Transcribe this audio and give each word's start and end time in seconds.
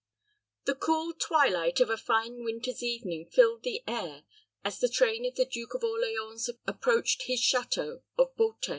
The 0.65 0.73
cool 0.73 1.13
twilight 1.13 1.79
of 1.79 1.91
a 1.91 1.95
fine 1.95 2.43
winter's 2.43 2.81
evening 2.81 3.27
filled 3.29 3.61
the 3.61 3.83
air 3.87 4.23
as 4.63 4.79
the 4.79 4.89
train 4.89 5.27
of 5.27 5.35
the 5.35 5.45
Duke 5.45 5.75
of 5.75 5.83
Orleans 5.83 6.49
approached 6.65 7.25
his 7.27 7.39
château 7.39 8.01
of 8.17 8.35
Beauté. 8.35 8.69